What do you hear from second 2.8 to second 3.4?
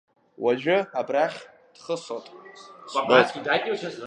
сҳәот.